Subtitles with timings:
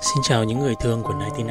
[0.00, 1.46] Xin chào những người thương của 99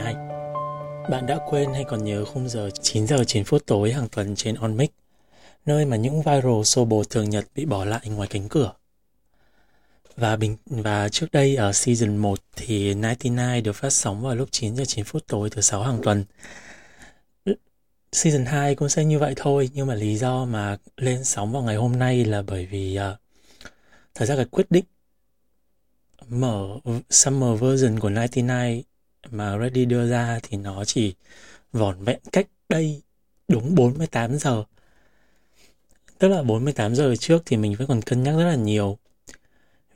[1.09, 4.35] Bạn đã quên hay còn nhớ khung giờ 9 giờ 9 phút tối hàng tuần
[4.35, 4.89] trên OnMix
[5.65, 8.73] Nơi mà những viral xô bồ thường nhật bị bỏ lại ngoài cánh cửa
[10.15, 14.49] và bình và trước đây ở season 1 thì 99 được phát sóng vào lúc
[14.51, 16.23] 9 giờ 9 phút tối thứ sáu hàng tuần.
[18.11, 21.61] Season 2 cũng sẽ như vậy thôi, nhưng mà lý do mà lên sóng vào
[21.61, 23.19] ngày hôm nay là bởi vì uh,
[24.15, 24.85] thật ra cái quyết định
[26.29, 28.47] mở summer version của 99
[29.31, 31.13] mà Reddy đưa ra thì nó chỉ
[31.71, 33.01] vỏn vẹn cách đây
[33.47, 34.63] đúng 48 giờ.
[36.19, 38.97] Tức là 48 giờ trước thì mình vẫn còn cân nhắc rất là nhiều.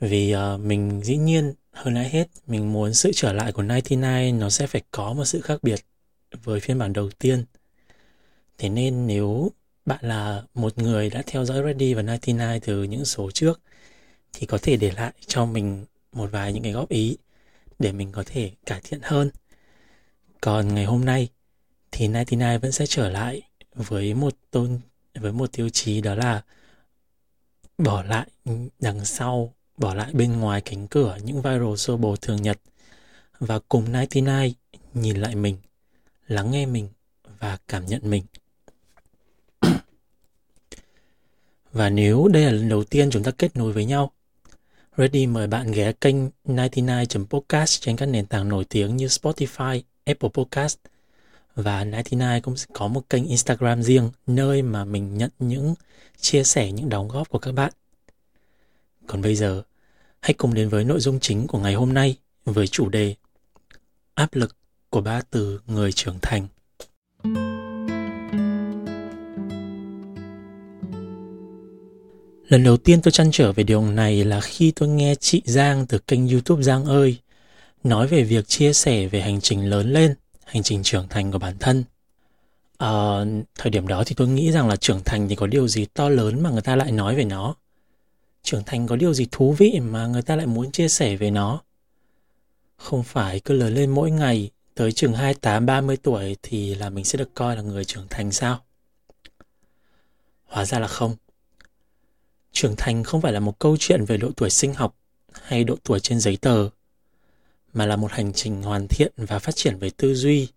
[0.00, 4.38] Vì uh, mình dĩ nhiên hơn ai hết mình muốn sự trở lại của 99
[4.38, 5.80] nó sẽ phải có một sự khác biệt
[6.44, 7.44] với phiên bản đầu tiên.
[8.58, 9.50] Thế nên nếu
[9.86, 13.60] bạn là một người đã theo dõi Ready và 99 từ những số trước
[14.32, 17.16] thì có thể để lại cho mình một vài những cái góp ý
[17.78, 19.30] để mình có thể cải thiện hơn.
[20.40, 21.28] Còn ngày hôm nay
[21.92, 23.42] thì 99 vẫn sẽ trở lại
[23.74, 24.80] với một tôn
[25.14, 26.42] với một tiêu chí đó là
[27.78, 28.26] bỏ lại
[28.78, 32.60] đằng sau, bỏ lại bên ngoài cánh cửa những viral sơ bồ thường nhật
[33.38, 34.52] và cùng 99
[34.94, 35.56] nhìn lại mình,
[36.26, 36.88] lắng nghe mình
[37.38, 38.22] và cảm nhận mình.
[41.72, 44.12] và nếu đây là lần đầu tiên chúng ta kết nối với nhau
[44.96, 50.28] Ready mời bạn ghé kênh 99.podcast trên các nền tảng nổi tiếng như Spotify, Apple
[50.34, 50.76] Podcast
[51.54, 55.74] và 99 cũng có một kênh Instagram riêng nơi mà mình nhận những
[56.20, 57.72] chia sẻ những đóng góp của các bạn.
[59.06, 59.62] Còn bây giờ,
[60.20, 63.14] hãy cùng đến với nội dung chính của ngày hôm nay với chủ đề
[64.14, 64.56] Áp lực
[64.90, 66.46] của ba từ người trưởng thành.
[72.52, 75.86] Lần đầu tiên tôi chăn trở về điều này là khi tôi nghe chị Giang
[75.86, 77.18] từ kênh YouTube Giang ơi
[77.84, 80.14] nói về việc chia sẻ về hành trình lớn lên,
[80.44, 81.84] hành trình trưởng thành của bản thân.
[82.78, 82.90] À,
[83.54, 86.08] thời điểm đó thì tôi nghĩ rằng là trưởng thành thì có điều gì to
[86.08, 87.54] lớn mà người ta lại nói về nó.
[88.42, 91.30] Trưởng thành có điều gì thú vị mà người ta lại muốn chia sẻ về
[91.30, 91.62] nó.
[92.76, 97.18] Không phải cứ lớn lên mỗi ngày tới chừng 28-30 tuổi thì là mình sẽ
[97.18, 98.60] được coi là người trưởng thành sao?
[100.44, 101.16] Hóa ra là không
[102.52, 104.96] trưởng thành không phải là một câu chuyện về độ tuổi sinh học
[105.42, 106.68] hay độ tuổi trên giấy tờ,
[107.72, 110.48] mà là một hành trình hoàn thiện và phát triển về tư duy,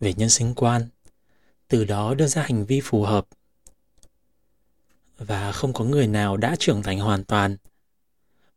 [0.00, 0.88] về nhân sinh quan,
[1.68, 3.26] từ đó đưa ra hành vi phù hợp.
[5.18, 7.56] Và không có người nào đã trưởng thành hoàn toàn,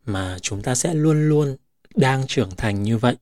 [0.05, 1.57] mà chúng ta sẽ luôn luôn
[1.95, 3.15] đang trưởng thành như vậy.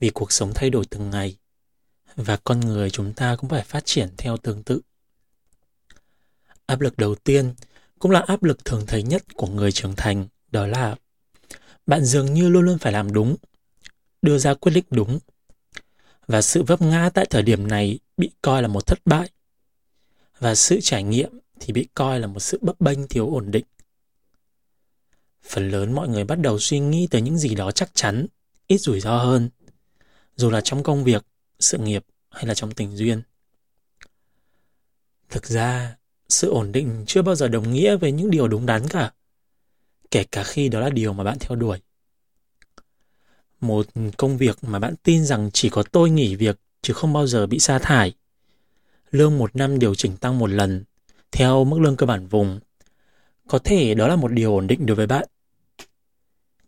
[0.00, 1.36] Vì cuộc sống thay đổi từng ngày,
[2.16, 4.80] và con người chúng ta cũng phải phát triển theo tương tự.
[6.66, 7.54] Áp lực đầu tiên
[8.00, 10.96] cũng là áp lực thường thấy nhất của người trưởng thành, đó là
[11.86, 13.36] bạn dường như luôn luôn phải làm đúng,
[14.22, 15.18] đưa ra quyết định đúng.
[16.26, 19.30] Và sự vấp ngã tại thời điểm này bị coi là một thất bại.
[20.38, 23.64] Và sự trải nghiệm thì bị coi là một sự bấp bênh thiếu ổn định.
[25.42, 28.26] Phần lớn mọi người bắt đầu suy nghĩ tới những gì đó chắc chắn,
[28.66, 29.50] ít rủi ro hơn,
[30.36, 31.26] dù là trong công việc,
[31.58, 33.22] sự nghiệp hay là trong tình duyên.
[35.28, 35.96] Thực ra,
[36.32, 39.12] sự ổn định chưa bao giờ đồng nghĩa với những điều đúng đắn cả,
[40.10, 41.80] kể cả khi đó là điều mà bạn theo đuổi.
[43.60, 43.86] Một
[44.16, 47.46] công việc mà bạn tin rằng chỉ có tôi nghỉ việc chứ không bao giờ
[47.46, 48.12] bị sa thải.
[49.10, 50.84] Lương một năm điều chỉnh tăng một lần,
[51.32, 52.60] theo mức lương cơ bản vùng.
[53.48, 55.28] Có thể đó là một điều ổn định đối với bạn.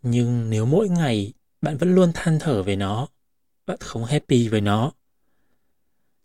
[0.01, 3.07] Nhưng nếu mỗi ngày bạn vẫn luôn than thở về nó,
[3.65, 4.91] bạn không happy với nó,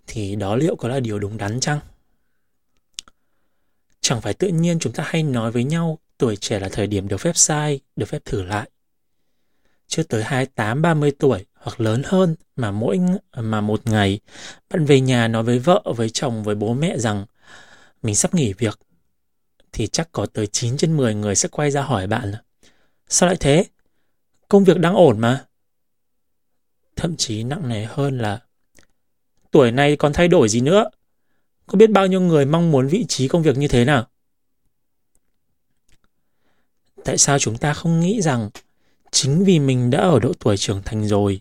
[0.06, 1.78] thì đó liệu có là điều đúng đắn chăng?
[4.08, 7.08] Chẳng phải tự nhiên chúng ta hay nói với nhau tuổi trẻ là thời điểm
[7.08, 8.70] được phép sai, được phép thử lại.
[9.86, 13.00] Chưa tới 28-30 tuổi hoặc lớn hơn mà mỗi
[13.36, 14.20] mà một ngày
[14.70, 17.27] bạn về nhà nói với vợ, với chồng, với bố mẹ rằng
[18.03, 18.78] mình sắp nghỉ việc
[19.72, 22.42] thì chắc có tới 9 trên 10 người sẽ quay ra hỏi bạn là
[23.09, 23.65] Sao lại thế?
[24.48, 25.44] Công việc đang ổn mà.
[26.97, 28.41] Thậm chí nặng nề hơn là
[29.50, 30.91] tuổi này còn thay đổi gì nữa?
[31.68, 34.06] Có biết bao nhiêu người mong muốn vị trí công việc như thế nào?
[37.04, 38.50] Tại sao chúng ta không nghĩ rằng
[39.10, 41.41] chính vì mình đã ở độ tuổi trưởng thành rồi,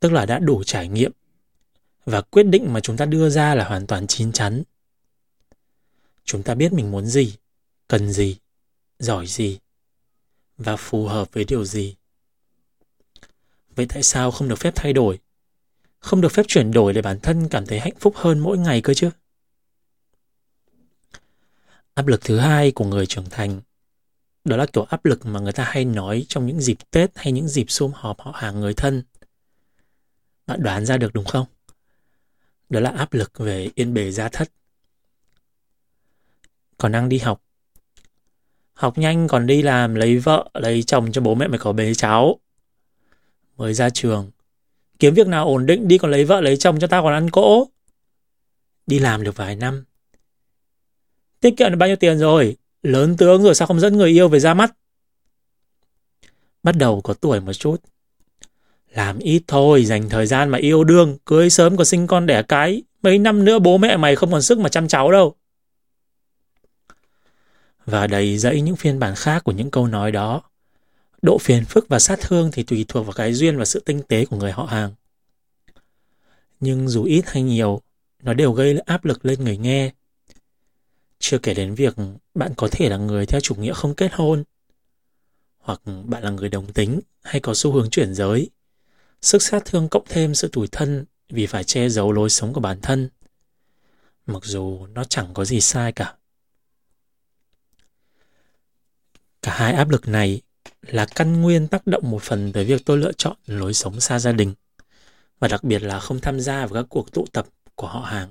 [0.00, 1.12] tức là đã đủ trải nghiệm
[2.06, 4.62] và quyết định mà chúng ta đưa ra là hoàn toàn chín chắn.
[6.24, 7.36] Chúng ta biết mình muốn gì,
[7.88, 8.36] cần gì,
[8.98, 9.58] giỏi gì
[10.58, 11.96] và phù hợp với điều gì.
[13.76, 15.18] Vậy tại sao không được phép thay đổi?
[15.98, 18.80] Không được phép chuyển đổi để bản thân cảm thấy hạnh phúc hơn mỗi ngày
[18.80, 19.10] cơ chứ?
[21.94, 23.60] Áp lực thứ hai của người trưởng thành
[24.44, 27.32] đó là kiểu áp lực mà người ta hay nói trong những dịp Tết hay
[27.32, 29.02] những dịp sum họp họ hàng người thân.
[30.46, 31.46] Bạn đoán ra được đúng không?
[32.68, 34.50] Đó là áp lực về yên bề gia thất.
[36.78, 37.42] Còn đang đi học.
[38.74, 41.94] Học nhanh còn đi làm lấy vợ, lấy chồng cho bố mẹ mày có bế
[41.94, 42.40] cháu.
[43.56, 44.30] Mới ra trường.
[44.98, 47.30] Kiếm việc nào ổn định đi còn lấy vợ lấy chồng cho tao còn ăn
[47.30, 47.68] cỗ.
[48.86, 49.84] Đi làm được vài năm.
[51.42, 52.56] Tiết kiệm được bao nhiêu tiền rồi?
[52.82, 54.72] Lớn tướng rồi sao không dẫn người yêu về ra mắt?
[56.62, 57.76] Bắt đầu có tuổi một chút.
[58.94, 62.42] Làm ít thôi, dành thời gian mà yêu đương, cưới sớm có sinh con đẻ
[62.42, 62.82] cái.
[63.02, 65.34] Mấy năm nữa bố mẹ mày không còn sức mà chăm cháu đâu.
[67.86, 70.42] Và đầy dẫy những phiên bản khác của những câu nói đó.
[71.22, 74.02] Độ phiền phức và sát thương thì tùy thuộc vào cái duyên và sự tinh
[74.08, 74.94] tế của người họ hàng.
[76.60, 77.82] Nhưng dù ít hay nhiều,
[78.22, 79.90] nó đều gây áp lực lên người nghe.
[81.22, 81.94] Chưa kể đến việc
[82.34, 84.44] bạn có thể là người theo chủ nghĩa không kết hôn,
[85.58, 88.50] hoặc bạn là người đồng tính hay có xu hướng chuyển giới.
[89.20, 92.60] Sức sát thương cộng thêm sự tủi thân vì phải che giấu lối sống của
[92.60, 93.08] bản thân.
[94.26, 96.14] Mặc dù nó chẳng có gì sai cả.
[99.42, 100.40] Cả hai áp lực này
[100.82, 104.18] là căn nguyên tác động một phần tới việc tôi lựa chọn lối sống xa
[104.18, 104.54] gia đình
[105.38, 108.30] và đặc biệt là không tham gia vào các cuộc tụ tập của họ hàng.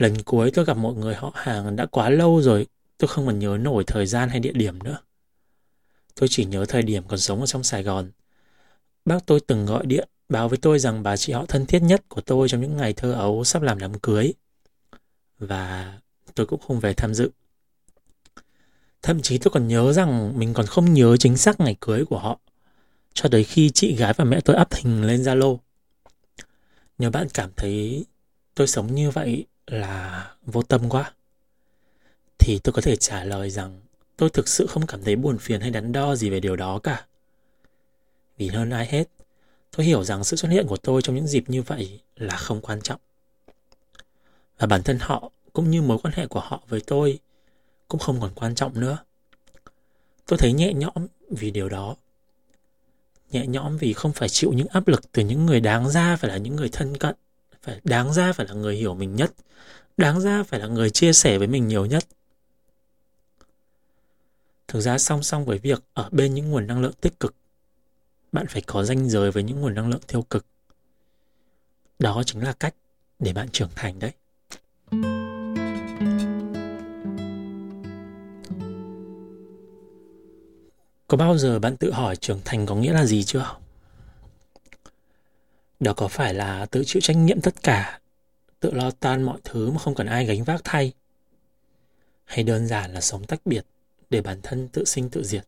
[0.00, 2.66] Lần cuối tôi gặp một người họ hàng đã quá lâu rồi,
[2.98, 4.98] tôi không còn nhớ nổi thời gian hay địa điểm nữa.
[6.14, 8.10] Tôi chỉ nhớ thời điểm còn sống ở trong Sài Gòn.
[9.04, 12.08] Bác tôi từng gọi điện báo với tôi rằng bà chị họ thân thiết nhất
[12.08, 14.32] của tôi trong những ngày thơ ấu sắp làm đám cưới.
[15.38, 15.98] Và
[16.34, 17.30] tôi cũng không về tham dự.
[19.02, 22.18] Thậm chí tôi còn nhớ rằng mình còn không nhớ chính xác ngày cưới của
[22.18, 22.38] họ.
[23.14, 25.58] Cho tới khi chị gái và mẹ tôi up hình lên Zalo.
[26.98, 28.04] Nếu bạn cảm thấy
[28.54, 31.12] tôi sống như vậy là vô tâm quá,
[32.38, 33.80] thì tôi có thể trả lời rằng
[34.16, 36.78] tôi thực sự không cảm thấy buồn phiền hay đắn đo gì về điều đó
[36.78, 37.06] cả.
[38.38, 39.04] Vì hơn ai hết,
[39.76, 42.60] tôi hiểu rằng sự xuất hiện của tôi trong những dịp như vậy là không
[42.60, 43.00] quan trọng.
[44.58, 47.18] Và bản thân họ cũng như mối quan hệ của họ với tôi
[47.88, 48.98] cũng không còn quan trọng nữa.
[50.26, 51.96] Tôi thấy nhẹ nhõm vì điều đó.
[53.30, 56.30] Nhẹ nhõm vì không phải chịu những áp lực từ những người đáng ra phải
[56.30, 57.14] là những người thân cận,
[57.70, 59.32] phải đáng ra phải là người hiểu mình nhất,
[59.96, 62.04] đáng ra phải là người chia sẻ với mình nhiều nhất.
[64.68, 67.34] Thực ra song song với việc ở bên những nguồn năng lượng tích cực,
[68.32, 70.46] bạn phải có ranh giới với những nguồn năng lượng tiêu cực.
[71.98, 72.74] Đó chính là cách
[73.18, 74.12] để bạn trưởng thành đấy.
[81.08, 83.56] Có bao giờ bạn tự hỏi trưởng thành có nghĩa là gì chưa?
[85.80, 88.00] Đó có phải là tự chịu trách nhiệm tất cả,
[88.60, 90.92] tự lo toan mọi thứ mà không cần ai gánh vác thay?
[92.24, 93.66] Hay đơn giản là sống tách biệt
[94.10, 95.46] để bản thân tự sinh tự diệt?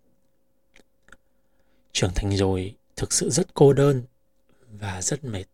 [1.93, 4.03] Trưởng thành rồi thực sự rất cô đơn
[4.71, 5.45] và rất mệt.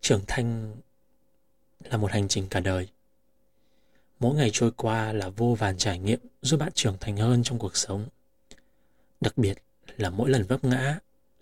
[0.00, 0.76] Trưởng thành
[1.84, 2.88] là một hành trình cả đời
[4.20, 7.58] mỗi ngày trôi qua là vô vàn trải nghiệm giúp bạn trưởng thành hơn trong
[7.58, 8.08] cuộc sống
[9.20, 9.58] đặc biệt
[9.96, 10.98] là mỗi lần vấp ngã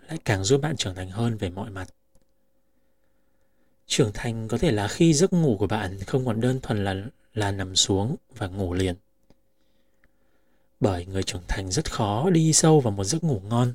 [0.08, 1.88] lại càng giúp bạn trưởng thành hơn về mọi mặt
[3.86, 6.94] trưởng thành có thể là khi giấc ngủ của bạn không còn đơn thuần là
[7.34, 8.94] là nằm xuống và ngủ liền
[10.80, 13.74] bởi người trưởng thành rất khó đi sâu vào một giấc ngủ ngon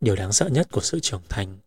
[0.00, 1.58] điều đáng sợ nhất của sự trưởng thành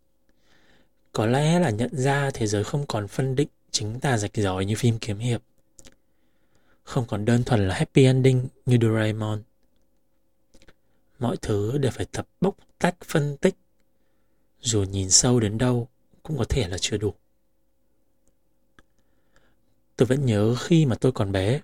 [1.11, 4.65] có lẽ là nhận ra thế giới không còn phân định chính ta rạch ròi
[4.65, 5.41] như phim kiếm hiệp.
[6.83, 9.41] Không còn đơn thuần là happy ending như Doraemon.
[11.19, 13.55] Mọi thứ đều phải tập bóc tách phân tích.
[14.61, 15.87] Dù nhìn sâu đến đâu
[16.23, 17.13] cũng có thể là chưa đủ.
[19.95, 21.61] Tôi vẫn nhớ khi mà tôi còn bé.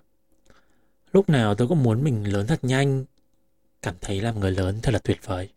[1.12, 3.04] Lúc nào tôi cũng muốn mình lớn thật nhanh,
[3.82, 5.48] cảm thấy làm người lớn thật là tuyệt vời.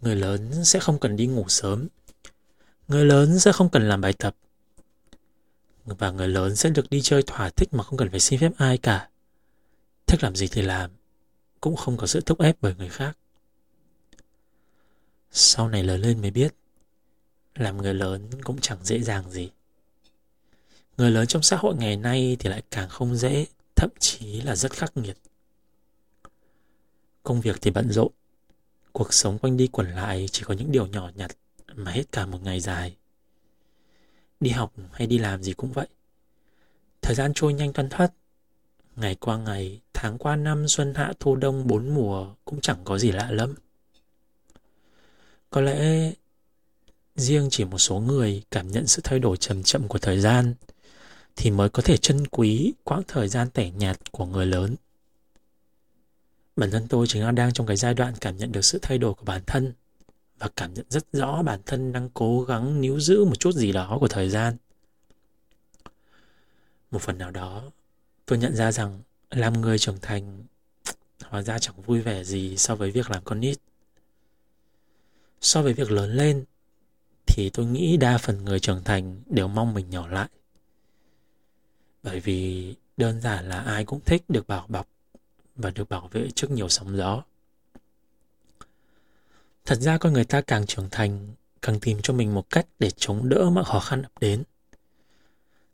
[0.00, 1.88] Người lớn sẽ không cần đi ngủ sớm.
[2.88, 4.36] Người lớn sẽ không cần làm bài tập
[5.84, 8.50] và người lớn sẽ được đi chơi thỏa thích mà không cần phải xin phép
[8.56, 9.08] ai cả.
[10.06, 10.90] Thích làm gì thì làm,
[11.64, 13.18] cũng không có sự thúc ép bởi người khác.
[15.30, 16.54] Sau này lớn lên mới biết,
[17.54, 19.50] làm người lớn cũng chẳng dễ dàng gì.
[20.96, 24.56] Người lớn trong xã hội ngày nay thì lại càng không dễ, thậm chí là
[24.56, 25.16] rất khắc nghiệt.
[27.22, 28.12] Công việc thì bận rộn,
[28.92, 31.30] cuộc sống quanh đi quẩn lại chỉ có những điều nhỏ nhặt
[31.74, 32.96] mà hết cả một ngày dài.
[34.40, 35.88] Đi học hay đi làm gì cũng vậy.
[37.02, 38.12] Thời gian trôi nhanh toan thoát.
[38.96, 42.98] Ngày qua ngày, tháng qua năm, xuân hạ thu đông bốn mùa cũng chẳng có
[42.98, 43.54] gì lạ lắm.
[45.50, 46.12] Có lẽ
[47.16, 50.54] riêng chỉ một số người cảm nhận sự thay đổi chậm chậm của thời gian,
[51.36, 54.76] thì mới có thể trân quý quãng thời gian tẻ nhạt của người lớn.
[56.56, 58.98] Bản thân tôi chính là đang trong cái giai đoạn cảm nhận được sự thay
[58.98, 59.72] đổi của bản thân
[60.38, 63.72] và cảm nhận rất rõ bản thân đang cố gắng níu giữ một chút gì
[63.72, 64.56] đó của thời gian.
[66.90, 67.70] Một phần nào đó,
[68.26, 70.44] tôi nhận ra rằng làm người trưởng thành
[71.24, 73.58] hóa ra chẳng vui vẻ gì so với việc làm con nít.
[75.40, 76.44] So với việc lớn lên,
[77.26, 80.28] thì tôi nghĩ đa phần người trưởng thành đều mong mình nhỏ lại.
[82.02, 84.88] Bởi vì đơn giản là ai cũng thích được bảo bọc
[85.56, 87.22] và được bảo vệ trước nhiều sóng gió.
[89.64, 91.28] Thật ra con người ta càng trưởng thành,
[91.62, 94.42] càng tìm cho mình một cách để chống đỡ mọi khó khăn ập đến.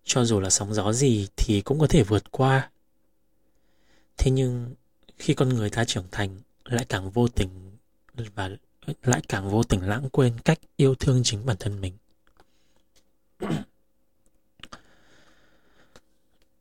[0.04, 2.70] Cho dù là sóng gió gì thì cũng có thể vượt qua.
[4.16, 4.74] Thế nhưng
[5.18, 7.70] khi con người ta trưởng thành lại càng vô tình
[8.34, 8.50] và
[9.02, 11.96] lại càng vô tình lãng quên cách yêu thương chính bản thân mình.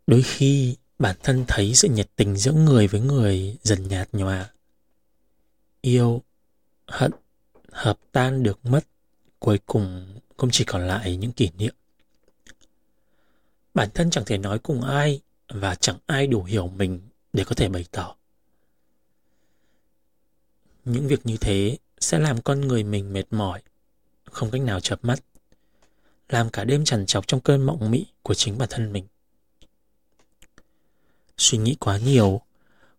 [0.07, 4.49] Đôi khi bản thân thấy sự nhiệt tình giữa người với người dần nhạt nhòa.
[5.81, 6.23] Yêu,
[6.87, 7.11] hận,
[7.71, 8.85] hợp tan được mất,
[9.39, 11.73] cuối cùng cũng chỉ còn lại những kỷ niệm.
[13.73, 17.01] Bản thân chẳng thể nói cùng ai và chẳng ai đủ hiểu mình
[17.33, 18.15] để có thể bày tỏ.
[20.85, 23.61] Những việc như thế sẽ làm con người mình mệt mỏi,
[24.25, 25.19] không cách nào chợp mắt,
[26.29, 29.05] làm cả đêm trằn trọc trong cơn mộng mị của chính bản thân mình.
[31.37, 32.41] Suy nghĩ quá nhiều,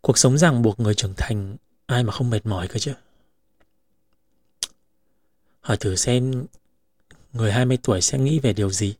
[0.00, 2.94] cuộc sống ràng buộc người trưởng thành ai mà không mệt mỏi cơ chứ.
[5.60, 6.46] Hỏi thử xem
[7.32, 8.94] người 20 tuổi sẽ nghĩ về điều gì?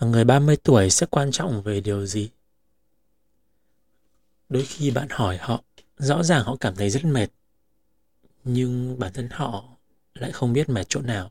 [0.00, 2.30] Người 30 tuổi sẽ quan trọng về điều gì?
[4.48, 5.62] Đôi khi bạn hỏi họ,
[5.98, 7.28] rõ ràng họ cảm thấy rất mệt
[8.46, 9.64] nhưng bản thân họ
[10.14, 11.30] lại không biết mệt chỗ nào.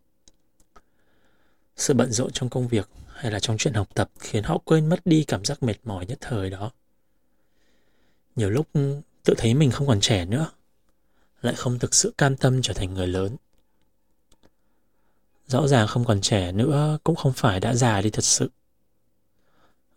[1.76, 4.90] Sự bận rộn trong công việc hay là trong chuyện học tập khiến họ quên
[4.90, 6.72] mất đi cảm giác mệt mỏi nhất thời đó.
[8.36, 8.68] Nhiều lúc
[9.24, 10.50] tự thấy mình không còn trẻ nữa,
[11.42, 13.36] lại không thực sự cam tâm trở thành người lớn.
[15.48, 18.50] Rõ ràng không còn trẻ nữa cũng không phải đã già đi thật sự.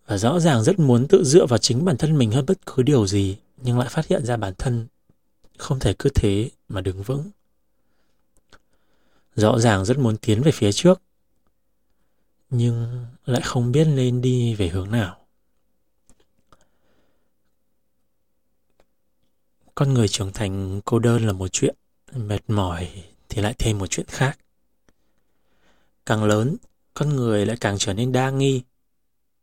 [0.07, 2.83] Và rõ ràng rất muốn tự dựa vào chính bản thân mình hơn bất cứ
[2.83, 4.87] điều gì, nhưng lại phát hiện ra bản thân
[5.59, 7.31] không thể cứ thế mà đứng vững.
[9.35, 11.03] Rõ ràng rất muốn tiến về phía trước,
[12.51, 15.19] nhưng lại không biết nên đi về hướng nào.
[19.75, 21.75] Con người trưởng thành cô đơn là một chuyện,
[22.15, 24.39] mệt mỏi thì lại thêm một chuyện khác.
[26.09, 26.57] Càng lớn,
[26.95, 28.63] con người lại càng trở nên đa nghi,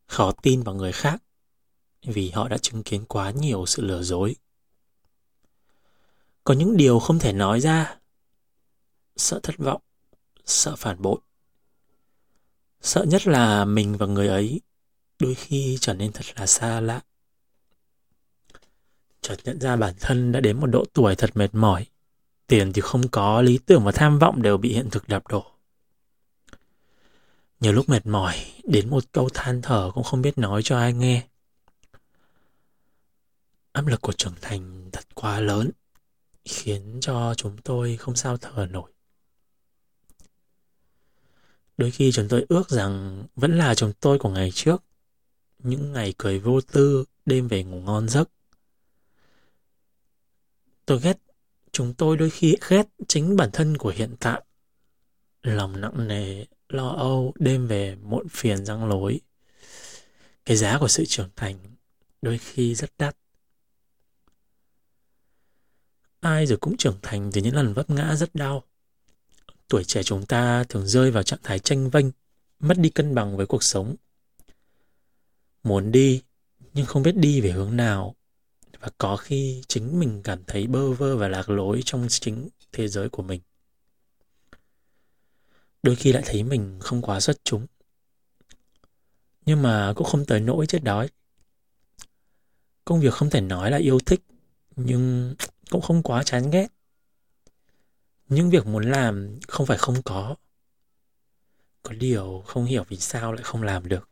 [0.08, 1.24] khó tin vào người khác
[2.04, 4.36] vì họ đã chứng kiến quá nhiều sự lừa dối
[6.46, 7.98] có những điều không thể nói ra.
[9.16, 9.82] Sợ thất vọng,
[10.46, 11.20] sợ phản bội.
[12.82, 14.62] Sợ nhất là mình và người ấy
[15.20, 17.02] đôi khi trở nên thật là xa lạ.
[19.22, 21.86] Chợt nhận ra bản thân đã đến một độ tuổi thật mệt mỏi.
[22.48, 25.55] Tiền thì không có, lý tưởng và tham vọng đều bị hiện thực đập đổ.
[27.60, 30.94] Nhiều lúc mệt mỏi, đến một câu than thở cũng không biết nói cho ai
[30.94, 31.28] nghe.
[33.72, 35.72] Áp lực của trưởng thành thật quá lớn
[36.46, 38.92] khiến cho chúng tôi không sao thở nổi.
[41.78, 44.84] Đôi khi chúng tôi ước rằng vẫn là chúng tôi của ngày trước,
[45.60, 48.30] những ngày cười vô tư, đêm về ngủ ngon giấc.
[50.86, 51.18] Tôi ghét,
[51.72, 54.44] chúng tôi đôi khi ghét chính bản thân của hiện tại.
[55.42, 56.46] Lòng nặng nề,
[56.76, 59.20] lo âu, đêm về muộn phiền răng lối.
[60.46, 61.56] Cái giá của sự trưởng thành
[62.22, 63.18] đôi khi rất đắt.
[66.20, 68.64] Ai rồi cũng trưởng thành từ những lần vấp ngã rất đau.
[69.68, 72.06] Tuổi trẻ chúng ta thường rơi vào trạng thái tranh vênh,
[72.60, 73.96] mất đi cân bằng với cuộc sống.
[75.64, 76.22] Muốn đi,
[76.74, 78.16] nhưng không biết đi về hướng nào.
[78.80, 82.88] Và có khi chính mình cảm thấy bơ vơ và lạc lối trong chính thế
[82.88, 83.42] giới của mình.
[85.86, 87.68] Đôi khi lại thấy mình không quá xuất chúng.
[89.46, 91.10] Nhưng mà cũng không tới nỗi chết đói.
[92.86, 94.22] Công việc không thể nói là yêu thích,
[94.76, 95.36] nhưng
[95.70, 96.68] cũng không quá chán ghét.
[98.28, 100.36] Những việc muốn làm không phải không có.
[101.84, 104.10] Có điều không hiểu vì sao lại không làm được.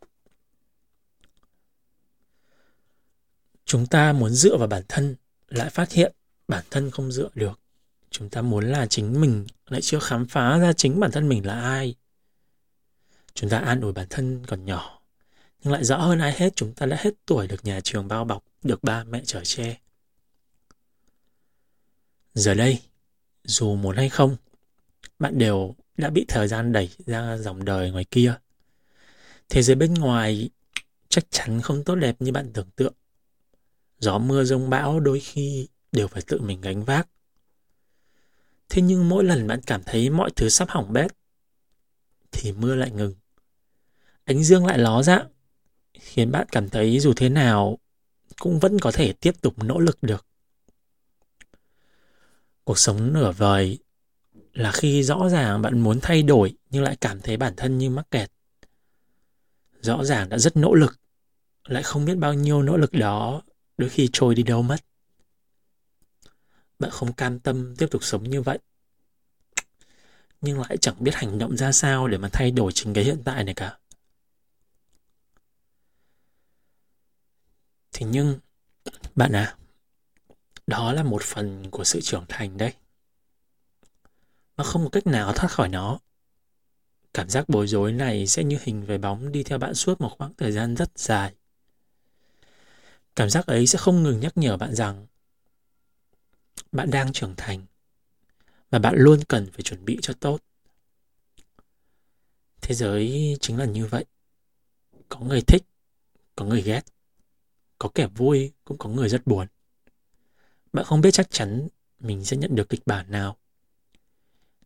[3.65, 5.15] Chúng ta muốn dựa vào bản thân,
[5.47, 6.13] lại phát hiện
[6.47, 7.62] bản thân không dựa được.
[8.13, 11.45] Chúng ta muốn là chính mình, lại chưa khám phá ra chính bản thân mình
[11.45, 11.95] là ai.
[13.33, 15.01] Chúng ta an ủi bản thân còn nhỏ,
[15.63, 18.25] nhưng lại rõ hơn ai hết chúng ta đã hết tuổi được nhà trường bao
[18.25, 19.77] bọc, được ba mẹ chở che.
[22.33, 22.79] Giờ đây,
[23.43, 24.35] dù muốn hay không,
[25.19, 28.35] bạn đều đã bị thời gian đẩy ra dòng đời ngoài kia.
[29.49, 30.49] Thế giới bên ngoài
[31.09, 32.93] chắc chắn không tốt đẹp như bạn tưởng tượng.
[33.99, 37.07] Gió mưa rông bão đôi khi đều phải tự mình gánh vác.
[38.73, 41.11] Thế nhưng mỗi lần bạn cảm thấy mọi thứ sắp hỏng bét,
[42.31, 43.13] thì mưa lại ngừng.
[44.23, 45.27] Ánh dương lại ló dạng,
[45.99, 47.77] khiến bạn cảm thấy dù thế nào
[48.39, 50.25] cũng vẫn có thể tiếp tục nỗ lực được.
[52.63, 53.79] Cuộc sống nửa vời
[54.53, 57.89] là khi rõ ràng bạn muốn thay đổi nhưng lại cảm thấy bản thân như
[57.89, 58.31] mắc kẹt.
[59.81, 60.99] Rõ ràng đã rất nỗ lực,
[61.63, 63.41] lại không biết bao nhiêu nỗ lực đó
[63.77, 64.77] đôi khi trôi đi đâu mất.
[66.83, 68.59] Bạn không cam tâm tiếp tục sống như vậy.
[70.41, 73.21] Nhưng lại chẳng biết hành động ra sao để mà thay đổi chính cái hiện
[73.25, 73.77] tại này cả.
[77.91, 78.39] Thế nhưng,
[79.15, 79.57] bạn à,
[80.67, 82.73] đó là một phần của sự trưởng thành đấy.
[84.57, 85.99] Mà không có cách nào thoát khỏi nó.
[87.13, 90.15] Cảm giác bối rối này sẽ như hình về bóng đi theo bạn suốt một
[90.17, 91.35] khoảng thời gian rất dài.
[93.15, 95.07] Cảm giác ấy sẽ không ngừng nhắc nhở bạn rằng
[96.73, 97.65] bạn đang trưởng thành
[98.69, 100.39] và bạn luôn cần phải chuẩn bị cho tốt.
[102.61, 104.05] Thế giới chính là như vậy.
[105.09, 105.63] Có người thích,
[106.35, 106.81] có người ghét.
[107.79, 109.47] Có kẻ vui, cũng có người rất buồn.
[110.73, 111.67] Bạn không biết chắc chắn
[111.99, 113.37] mình sẽ nhận được kịch bản nào.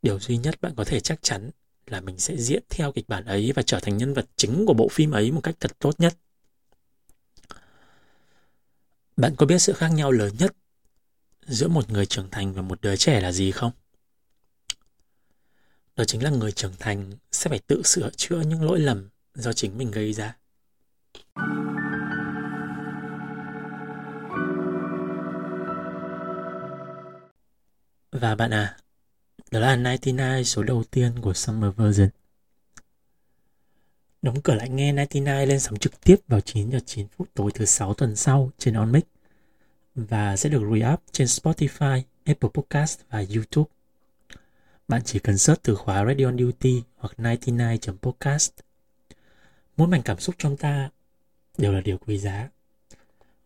[0.01, 1.49] Điều duy nhất bạn có thể chắc chắn
[1.85, 4.73] là mình sẽ diễn theo kịch bản ấy và trở thành nhân vật chính của
[4.73, 6.17] bộ phim ấy một cách thật tốt nhất.
[9.17, 10.55] Bạn có biết sự khác nhau lớn nhất
[11.48, 13.72] giữa một người trưởng thành và một đứa trẻ là gì không?
[15.96, 19.54] Đó chính là người trưởng thành sẽ phải tự sửa chữa những lỗi lầm do
[19.54, 20.38] chính mình gây ra.
[28.12, 28.77] Và bạn à,
[29.51, 32.10] đó là 99 số đầu tiên của Summer Version.
[34.22, 37.51] Đóng cửa lại nghe 99 lên sóng trực tiếp vào 9 giờ 9 phút tối
[37.53, 39.03] thứ 6 tuần sau trên OnMix
[39.98, 43.72] và sẽ được re-up trên Spotify, Apple Podcast và YouTube.
[44.88, 48.50] Bạn chỉ cần search từ khóa Radio on Duty hoặc 99.podcast.
[49.77, 50.90] Mỗi mảnh cảm xúc trong ta
[51.57, 52.50] đều là điều quý giá.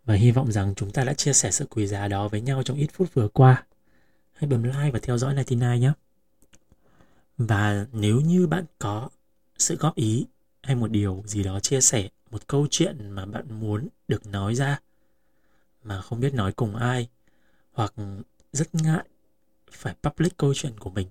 [0.05, 2.63] Và hy vọng rằng chúng ta đã chia sẻ sự quý giá đó với nhau
[2.63, 3.63] trong ít phút vừa qua.
[4.33, 5.91] Hãy bấm like và theo dõi 99 nhé.
[7.37, 9.09] Và nếu như bạn có
[9.57, 10.25] sự góp ý
[10.63, 14.55] hay một điều gì đó chia sẻ, một câu chuyện mà bạn muốn được nói
[14.55, 14.79] ra
[15.83, 17.07] mà không biết nói cùng ai
[17.71, 17.93] hoặc
[18.53, 19.05] rất ngại
[19.71, 21.07] phải public câu chuyện của mình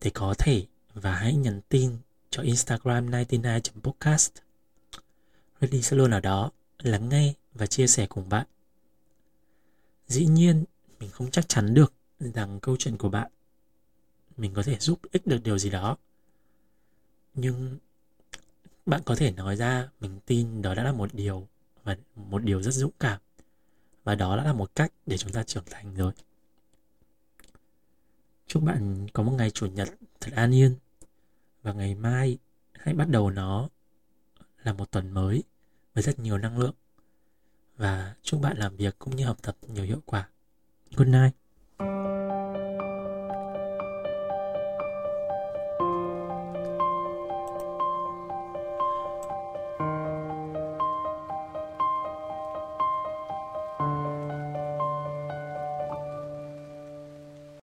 [0.00, 1.96] thì có thể và hãy nhắn tin
[2.30, 4.30] cho Instagram 99.podcast.
[5.60, 8.46] Reddy sẽ luôn ở đó lắng nghe và chia sẻ cùng bạn.
[10.06, 10.64] Dĩ nhiên,
[11.00, 13.30] mình không chắc chắn được rằng câu chuyện của bạn
[14.38, 15.96] mình có thể giúp ích được điều gì đó.
[17.34, 17.78] Nhưng
[18.86, 21.48] bạn có thể nói ra mình tin đó đã là một điều
[21.84, 23.20] và một điều rất dũng cảm
[24.08, 26.12] và đó đã là một cách để chúng ta trưởng thành rồi.
[28.46, 29.88] Chúc bạn có một ngày chủ nhật
[30.20, 30.76] thật an yên.
[31.62, 32.38] Và ngày mai
[32.72, 33.68] hãy bắt đầu nó
[34.62, 35.42] là một tuần mới
[35.94, 36.74] với rất nhiều năng lượng.
[37.76, 40.28] Và chúc bạn làm việc cũng như học tập nhiều hiệu quả.
[40.96, 41.34] Good night.